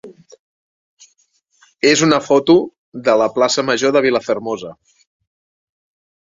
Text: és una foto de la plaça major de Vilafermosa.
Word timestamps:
és 1.89 2.01
una 2.07 2.19
foto 2.29 2.55
de 3.09 3.15
la 3.23 3.27
plaça 3.37 3.65
major 3.69 3.95
de 3.97 4.03
Vilafermosa. 4.07 4.75